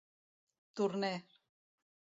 Turner. 0.75 1.21